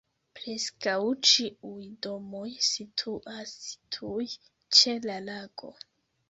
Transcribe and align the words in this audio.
Preskaŭ 0.37 0.93
ĉiuj 1.31 1.83
domoj 2.05 2.47
situas 2.69 3.53
tuj 3.97 4.27
ĉe 4.81 4.97
la 5.05 5.21
lago. 5.29 5.73